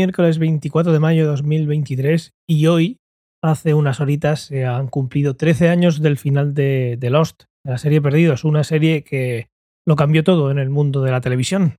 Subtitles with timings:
[0.00, 3.00] miércoles 24 de mayo de 2023 y hoy,
[3.44, 8.00] hace unas horitas, se han cumplido 13 años del final de, de Lost, la serie
[8.00, 9.48] Perdidos, una serie que
[9.86, 11.74] lo cambió todo en el mundo de la televisión.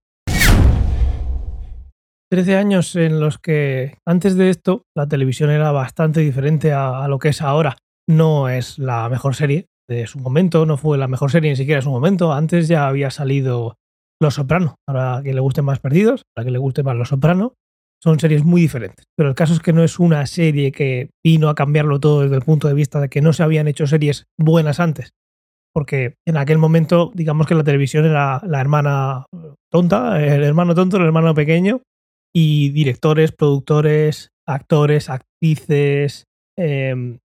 [2.30, 7.18] 13 años en los que antes de esto la televisión era bastante diferente a, lo
[7.18, 7.76] que es ahora.
[8.08, 11.80] No es la mejor serie de su momento, no fue la mejor serie ni siquiera
[11.80, 12.34] en su momento.
[12.34, 13.78] Antes ya había salido
[14.22, 14.76] Los Soprano.
[14.88, 17.56] Ahora a quien le guste más Perdidos, a quien le guste más Los Soprano.
[18.04, 19.06] Son series muy diferentes.
[19.16, 22.36] Pero el caso es que no es una serie que vino a cambiarlo todo desde
[22.36, 25.12] el punto de vista de que no se habían hecho series buenas antes.
[25.74, 29.26] Porque en aquel momento, digamos que la televisión era la hermana
[29.72, 31.82] tonta, el hermano tonto, el hermano pequeño,
[32.34, 36.26] y directores, productores, actores, actrices,
[36.58, 37.20] eh,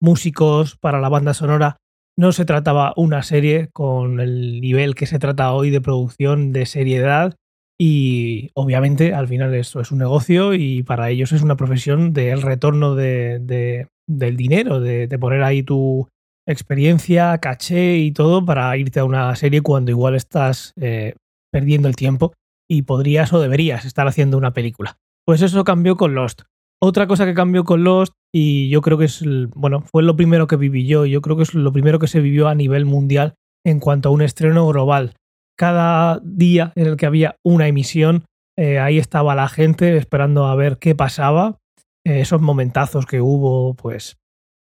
[0.00, 1.76] músicos para la banda sonora.
[2.16, 6.66] No se trataba una serie con el nivel que se trata hoy de producción, de
[6.66, 7.36] seriedad
[7.84, 12.40] y obviamente al final esto es un negocio y para ellos es una profesión del
[12.40, 16.06] retorno de, de, del dinero, de, de, poner ahí tu
[16.46, 21.16] experiencia, caché y todo para irte a una serie cuando igual estás eh,
[21.50, 22.34] perdiendo el tiempo
[22.70, 24.98] y podrías o deberías estar haciendo una película.
[25.26, 26.42] Pues eso cambió con Lost.
[26.80, 29.24] Otra cosa que cambió con Lost, y yo creo que es,
[29.56, 32.20] bueno, fue lo primero que viví yo, yo creo que es lo primero que se
[32.20, 33.34] vivió a nivel mundial
[33.66, 35.14] en cuanto a un estreno global.
[35.58, 38.24] Cada día en el que había una emisión,
[38.58, 41.58] eh, ahí estaba la gente esperando a ver qué pasaba.
[42.04, 44.16] Eh, esos momentazos que hubo, pues,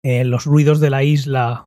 [0.03, 1.65] eh, los ruidos de la isla,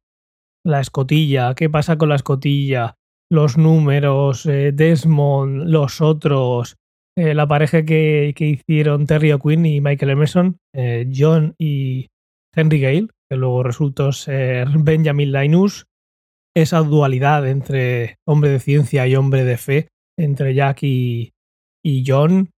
[0.64, 2.94] la escotilla, qué pasa con la escotilla,
[3.30, 6.76] los números, Desmond, los otros,
[7.16, 10.58] la pareja que, que, hicieron Terry O'Quinn y Michael Emerson,
[11.14, 12.08] John y
[12.54, 15.86] Henry Gale, que luego resultó ser Benjamin Linus,
[16.62, 19.88] esa dualidad entre hombre de ciencia y hombre de fe,
[20.18, 21.32] entre Jack y,
[21.84, 22.50] y John.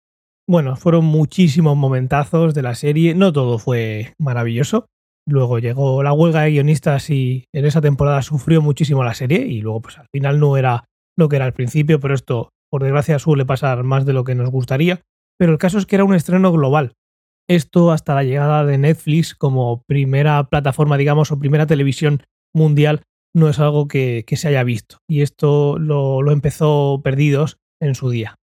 [0.49, 4.87] Bueno, fueron muchísimos momentazos de la serie, no todo fue maravilloso,
[5.31, 9.61] Luego llegó la huelga de guionistas y en esa temporada sufrió muchísimo la serie y
[9.61, 10.85] luego pues al final no era
[11.17, 14.35] lo que era al principio, pero esto por desgracia suele pasar más de lo que
[14.35, 15.03] nos gustaría.
[15.39, 16.95] Pero el caso es que era un estreno global.
[17.49, 22.23] Esto hasta la llegada de Netflix como primera plataforma, digamos, o primera televisión
[22.55, 23.03] mundial,
[23.35, 24.99] no es algo que, que se haya visto.
[25.09, 28.37] Y esto lo, lo empezó Perdidos en su día.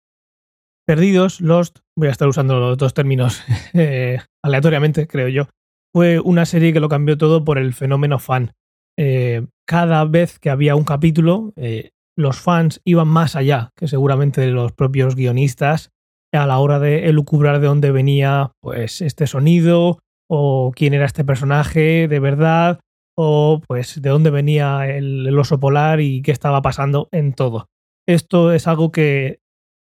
[0.86, 3.44] Perdidos, Lost, voy a estar usando los dos términos
[3.74, 5.48] eh, aleatoriamente, creo yo,
[5.94, 8.52] fue una serie que lo cambió todo por el fenómeno fan.
[8.98, 14.48] Eh, cada vez que había un capítulo, eh, los fans iban más allá que seguramente
[14.48, 15.92] los propios guionistas
[16.32, 21.24] a la hora de elucubrar de dónde venía pues este sonido o quién era este
[21.24, 22.80] personaje de verdad
[23.18, 27.68] o pues de dónde venía el, oso polar y qué estaba pasando en todo.
[28.08, 29.40] Esto es algo que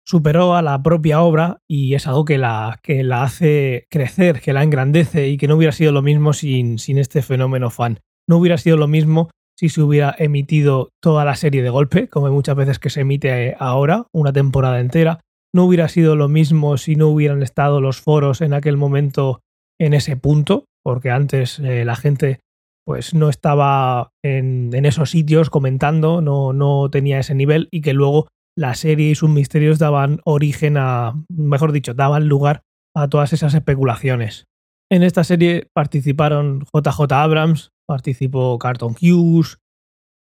[0.05, 4.53] superó a la propia obra y es algo que la, que la hace crecer, que
[4.53, 8.01] la engrandece y que no hubiera sido lo mismo sin, sin este fenómeno fan.
[8.29, 12.31] No hubiera sido lo mismo si se hubiera emitido toda la serie de golpe, como
[12.31, 15.21] muchas veces que se emite ahora, una temporada entera.
[15.55, 19.41] No hubiera sido lo mismo si no hubieran estado los foros en aquel momento
[19.81, 22.41] en ese punto, porque antes eh, la gente
[22.87, 28.29] pues no estaba en, esos sitios comentando, no, no tenía ese nivel y que luego
[28.57, 32.63] la serie y sus misterios daban origen a, mejor dicho, daban lugar
[32.95, 34.45] a todas esas especulaciones.
[34.91, 39.59] En esta serie participaron JJ Abrams, participó Carlton Hughes,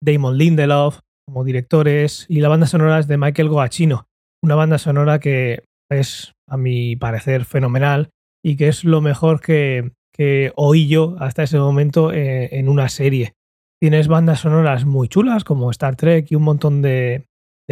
[0.03, 4.05] Damon Lindelof como directores y la banda sonora es de Michael Goachino,
[4.43, 8.11] una banda sonora que es, a mi parecer, fenomenal
[8.45, 12.89] y que es lo mejor que, que oí yo hasta ese momento eh, en una
[12.89, 13.33] serie.
[13.79, 17.25] Tienes bandas sonoras muy chulas como Star Trek y un montón de,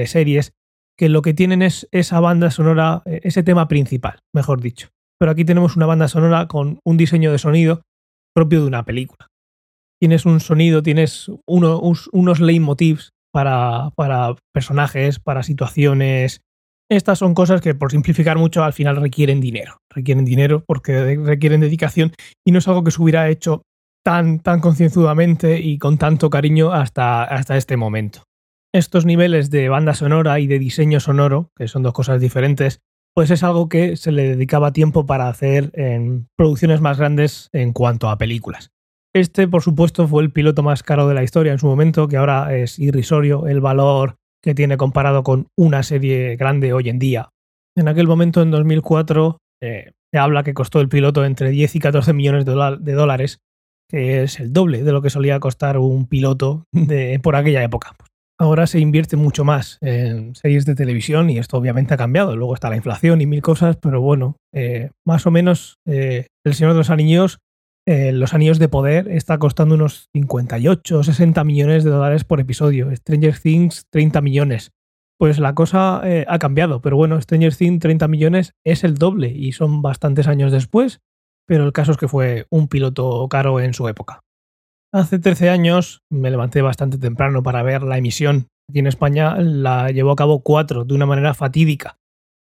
[0.06, 0.54] series
[0.98, 4.90] que lo que tienen es esa banda sonora, eh, ese tema principal, mejor dicho.
[5.20, 7.82] Pero aquí tenemos una banda sonora con un diseño de sonido
[8.34, 9.28] propio de una película.
[10.02, 11.82] Tienes un sonido, tienes uno,
[12.14, 16.42] unos leitmotivs para, para personajes, para situaciones.
[16.90, 19.78] Estas son cosas que, por simplificar mucho, al final requieren dinero.
[19.94, 22.14] Requieren dinero porque requieren dedicación
[22.46, 23.62] y no es algo que se hubiera hecho
[24.04, 28.24] tan, tan concienzudamente y con tanto cariño hasta, hasta este momento
[28.74, 32.82] estos niveles de banda sonora y de diseño sonoro, que son dos cosas diferentes,
[33.16, 37.74] pues es algo que se le dedicaba tiempo para hacer en producciones más grandes en
[37.74, 38.70] cuanto a películas.
[39.14, 42.18] Este, por supuesto, fue el piloto más caro de la historia en su momento, que
[42.18, 47.30] ahora es irrisorio el valor que tiene comparado con una serie grande hoy en día.
[47.78, 51.80] En aquel momento, en 2004, eh, se habla que costó el piloto entre 10 y
[51.80, 53.40] 14 millones de dólares,
[53.90, 57.96] que es el doble de lo que solía costar un piloto de, por aquella época.
[58.40, 62.36] ahora se invierte mucho más en series de televisión y esto obviamente ha cambiado.
[62.36, 66.54] Luego está la inflación y mil cosas, pero bueno, eh, más o menos eh, El
[66.54, 67.40] Señor de los Anillos,
[67.90, 72.40] eh, Los Anillos de Poder, está costando unos 58 o 60 millones de dólares por
[72.40, 72.96] episodio.
[72.96, 74.72] Stranger Things, 30 millones.
[75.18, 79.52] Pues la cosa ha cambiado, pero bueno, Stranger Things, 30 millones es el doble y
[79.52, 81.02] son bastantes años después,
[81.46, 84.22] pero el caso es que fue un piloto caro en su época.
[84.94, 88.48] Hace 13 años me levanté bastante temprano para ver la emisión.
[88.70, 91.98] Aquí en España la llevó a cabo cuatro de una manera fatídica.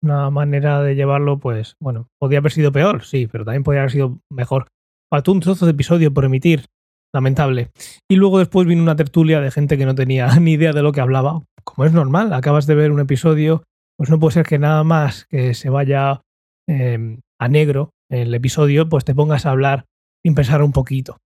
[0.03, 3.93] Una manera de llevarlo, pues, bueno, podía haber sido peor, sí, pero también podría haber
[3.93, 4.69] sido mejor.
[5.11, 6.67] Faltó un trozo de episodio por emitir.
[7.15, 7.71] Lamentable.
[8.09, 10.93] Y luego después vino una tertulia de gente que no tenía ni idea de lo
[10.93, 11.43] que hablaba.
[11.65, 13.65] Como es normal, acabas de ver un episodio,
[13.97, 16.21] pues no puede ser que nada más que se vaya
[16.69, 19.87] eh, a negro el episodio, pues te pongas a hablar
[20.25, 21.19] sin pensar un poquito.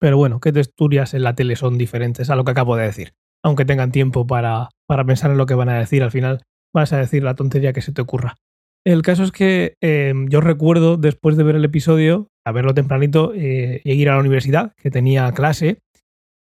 [0.00, 3.14] Pero bueno, qué texturas en la tele son diferentes a lo que acabo de decir.
[3.44, 6.42] Aunque tengan tiempo para, para pensar en lo que van a decir, al final
[6.74, 8.36] vas a decir la tontería que se te ocurra.
[8.84, 13.32] El caso es que em, yo recuerdo, después de ver el episodio, a verlo tempranito,
[13.34, 15.78] eh, ir a la universidad, que tenía clase.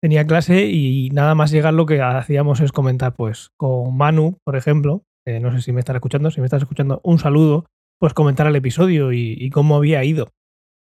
[0.00, 4.56] Tenía clase y nada más llegar lo que hacíamos es comentar, pues, con Manu, por
[4.56, 7.66] ejemplo, no sé si me estás escuchando, si me estás escuchando, un saludo,
[8.00, 10.32] pues comentar el episodio y cómo había ido.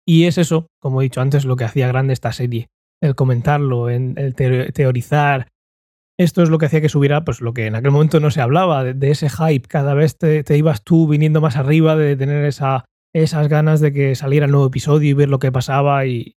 [0.07, 2.69] Y es eso, como he dicho antes, lo que hacía grande esta serie.
[3.01, 5.49] El comentarlo, el teorizar.
[6.19, 8.41] Esto es lo que hacía que subiera, pues lo que en aquel momento no se
[8.41, 9.69] hablaba, de, ese hype.
[9.69, 12.85] Cada vez te, ibas tú viniendo más arriba, de tener esa,
[13.15, 16.37] esas ganas de que saliera el nuevo episodio y ver lo que pasaba y,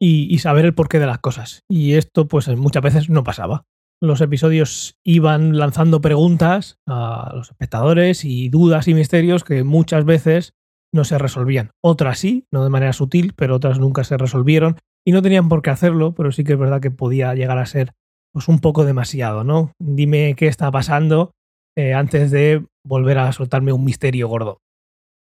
[0.00, 1.64] y, saber el porqué de las cosas.
[1.68, 3.64] Y esto, pues muchas veces no pasaba.
[4.00, 10.54] Los episodios iban lanzando preguntas a los espectadores y dudas y misterios que muchas veces
[10.92, 11.70] no se resolvían.
[11.82, 14.76] Otras sí, no de manera sutil, pero otras nunca se resolvieron
[15.06, 17.66] y no tenían por qué hacerlo, pero sí que es verdad que podía llegar a
[17.66, 17.92] ser
[18.32, 19.72] pues un poco demasiado, ¿no?
[19.80, 21.32] Dime qué está pasando
[21.76, 24.58] eh, antes de volver a soltarme un misterio gordo.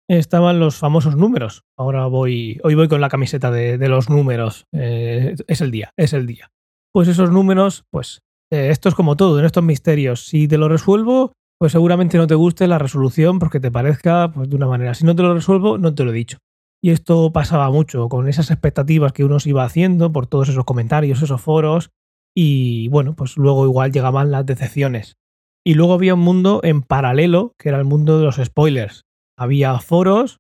[0.08, 1.64] Estaban los famosos números.
[1.76, 4.64] Ahora voy, hoy voy con la camiseta de, los números.
[4.72, 6.50] Eh, es el día, es el día.
[6.94, 10.26] Pues esos números, pues eh, esto es como todo en estos misterios.
[10.26, 14.48] Si te lo resuelvo, pues seguramente no te guste la resolución porque te parezca pues,
[14.48, 14.94] de una manera.
[14.94, 16.38] Si no te lo resuelvo, no te lo he dicho.
[16.82, 20.64] Y esto pasaba mucho con esas expectativas que uno se iba haciendo por todos esos
[20.64, 21.90] comentarios, esos foros.
[22.34, 25.16] Y bueno, pues luego igual llegaban las decepciones.
[25.66, 29.04] Y luego había un mundo en paralelo, que era el mundo de los spoilers.
[29.38, 30.38] Había foros,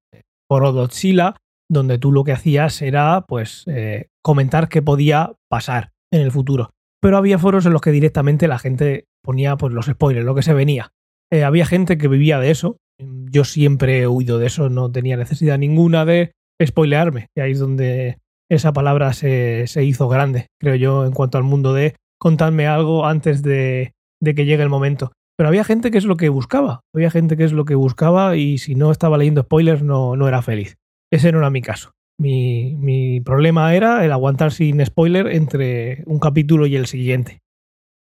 [0.50, 1.36] foro Godzilla,
[1.70, 6.70] donde tú lo que hacías era pues eh, comentar qué podía pasar en el futuro.
[7.00, 10.42] Pero había foros en los que directamente la gente ponía pues los spoilers, lo que
[10.42, 10.90] se venía.
[11.30, 12.78] Eh, había gente que vivía de eso.
[13.00, 16.32] Yo siempre he huido de eso, no tenía necesidad ninguna de
[16.64, 17.28] spoilearme.
[17.36, 18.18] Y ahí es donde
[18.50, 23.42] esa palabra se, hizo grande, creo yo, en cuanto al mundo de contarme algo antes
[23.42, 23.92] de,
[24.24, 25.12] que llegue el momento.
[25.38, 26.80] Pero había gente que es lo que buscaba.
[26.94, 30.26] Había gente que es lo que buscaba y si no estaba leyendo spoilers no, no
[30.28, 30.76] era feliz.
[31.10, 31.92] Ese no era mi caso.
[32.20, 37.40] Mi, mi problema era el aguantar sin spoiler entre un capítulo y el siguiente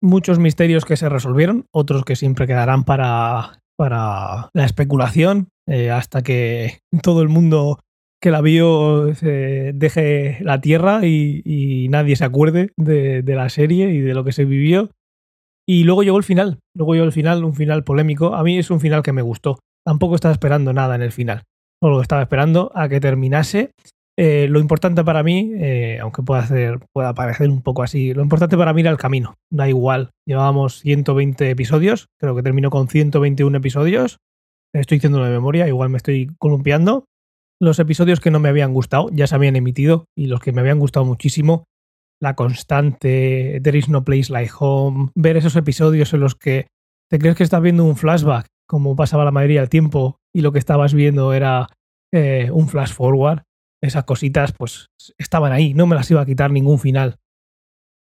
[0.00, 6.22] muchos misterios que se resolvieron, otros que siempre quedarán para, para la especulación, eh, hasta
[6.22, 7.80] que todo el mundo
[8.20, 14.00] que la vio se deje la tierra y, nadie se acuerde de, la serie y
[14.00, 14.90] de lo que se vivió.
[15.68, 18.34] Y luego llegó el final, luego llegó el final, un final polémico.
[18.34, 19.58] A mí es un final que me gustó.
[19.84, 21.42] Tampoco estaba esperando nada en el final.
[21.82, 23.72] Solo estaba esperando a que terminase
[24.20, 28.22] eh, lo importante para mí, eh, aunque pueda, hacer, pueda parecer un poco así, lo
[28.22, 29.36] importante para mí era el camino.
[29.48, 34.18] Da igual, llevábamos 120 episodios, creo que terminó con 121 episodios.
[34.74, 37.04] Estoy diciendo de memoria, igual me estoy columpiando.
[37.60, 40.62] Los episodios que no me habían gustado ya se habían emitido y los que me
[40.62, 41.62] habían gustado muchísimo,
[42.20, 46.66] La Constante, There is no place like home, ver esos episodios en los que
[47.10, 50.52] te crees que estás viendo un flashback, como pasaba la mayoría del tiempo, y lo
[50.52, 51.68] que estabas viendo era
[52.12, 53.42] eh, un flash forward
[53.82, 57.16] esas cositas pues estaban ahí, no me las iba a quitar ningún final.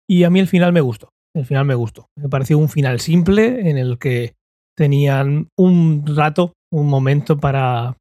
[0.09, 2.07] Y a mí el final me gustó, el final me gustó.
[2.17, 4.33] Me pareció un final simple en el que
[4.75, 7.97] tenían un rato, un momento para,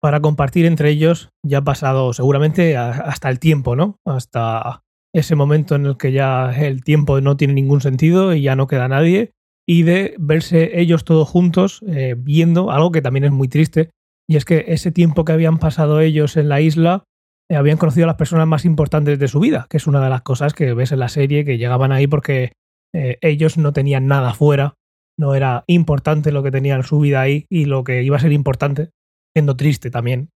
[0.00, 3.96] para compartir entre ellos, ya pasado seguramente hasta el tiempo, ¿no?
[4.06, 4.82] Hasta
[5.14, 8.66] ese momento en el que ya el tiempo no tiene ningún sentido y ya no
[8.66, 9.30] queda nadie,
[9.66, 13.90] y de verse ellos todos juntos eh, viendo algo que también es muy triste,
[14.28, 17.04] y es que ese tiempo que habían pasado ellos en la isla,
[17.48, 20.10] eh, habían conocido a las personas más importantes de su vida, que es una de
[20.10, 22.52] las cosas que ves en la serie, que llegaban ahí porque
[22.92, 24.74] eh, ellos no tenían nada fuera,
[25.16, 28.20] no era importante lo que tenían en su vida ahí y lo que iba a
[28.20, 28.90] ser importante,
[29.32, 30.30] siendo triste también,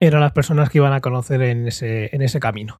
[0.00, 2.78] eran las personas que iban a conocer en ese, en ese camino.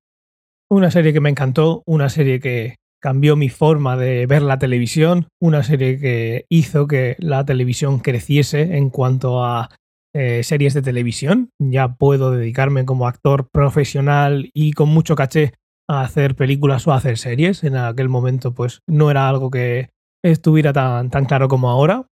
[0.71, 5.29] Una serie que me encantó, una serie que cambió mi forma de ver la televisión,
[5.41, 9.71] una serie que hizo que la televisión creciese en cuanto a
[10.15, 11.51] eh, series de televisión.
[11.59, 15.55] Ya puedo dedicarme como actor profesional y con mucho caché
[15.89, 17.65] a hacer películas o a hacer series.
[17.65, 19.89] En aquel momento pues no era algo que
[20.23, 22.07] estuviera tan, tan claro como ahora.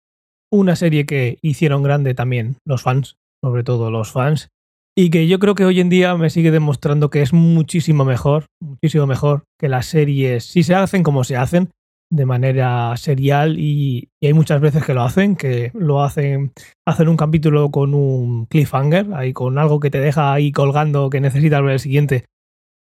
[0.52, 4.50] Una serie que hicieron grande también los fans, sobre todo los fans,
[4.96, 8.46] y que yo creo que hoy en día me sigue demostrando que es muchísimo mejor,
[8.60, 11.70] muchísimo mejor que las series, si se hacen como se hacen,
[12.10, 16.52] de manera serial y, hay muchas veces que lo hacen, que lo hacen,
[16.86, 21.20] hacen un capítulo con un cliffhanger, ahí con algo que te deja ahí colgando que
[21.20, 22.26] necesitas ver el siguiente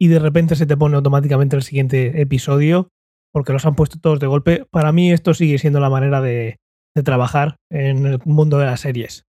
[0.00, 2.88] y de repente se te pone automáticamente el siguiente episodio
[3.34, 4.64] porque los han puesto todos de golpe.
[4.70, 6.56] Para mí esto sigue siendo la manera de
[7.04, 9.27] trabajar en el mundo de las series.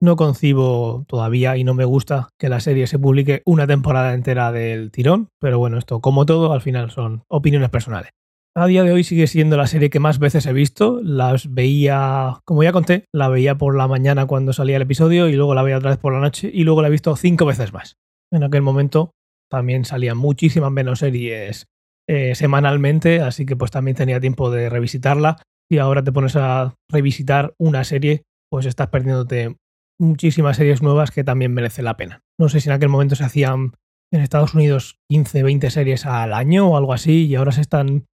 [0.00, 4.52] No concibo todavía y no me gusta que la serie se publique una temporada entera
[4.52, 8.12] del tirón, pero bueno, esto como todo al final son opiniones personales.
[8.54, 11.00] A día de hoy sigue siendo la serie que más veces he visto.
[11.02, 15.34] Las veía, como ya conté, la veía por la mañana cuando salía el episodio y
[15.34, 17.72] luego la veía otra vez por la noche y luego la he visto cinco veces
[17.72, 17.96] más.
[18.32, 19.12] En aquel momento
[19.50, 21.66] también salían muchísimas menos series
[22.08, 25.36] eh, semanalmente, así que pues también tenía tiempo de revisitarla.
[25.70, 29.56] Y ahora te pones a revisitar una serie, pues estás perdiéndote
[30.00, 32.22] muchísimas series nuevas que también merece la pena.
[32.38, 33.72] No sé si en aquel momento se hacían
[34.12, 38.06] en Estados Unidos 15, 20 series al año o algo así, y ahora se están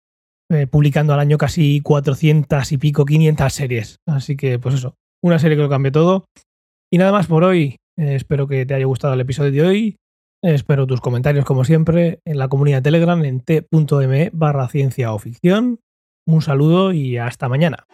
[0.51, 4.00] eh, publicando al año casi 400 y pico, 500 series.
[4.08, 6.25] Así que, pues eso, una serie que lo cambie todo.
[6.92, 7.77] Y nada más por hoy.
[7.98, 9.98] Eh, espero que te haya gustado el episodio de hoy.
[10.44, 15.20] espero tus comentarios, como siempre, en la comunidad de Telegram en t.me barra ciencia o
[15.20, 15.80] ficción.
[16.27, 17.86] Un saludo y hasta mañana.